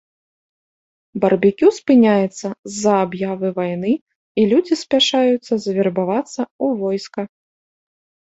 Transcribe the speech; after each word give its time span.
Барбекю 1.23 1.67
спыняецца 1.79 2.47
з-за 2.71 2.93
аб'явы 3.05 3.47
вайны, 3.59 3.93
і 4.43 4.47
людзі 4.53 4.73
спяшаюцца 4.83 5.53
завербавацца 5.65 6.41
ў 6.65 6.67
войска. 6.83 7.21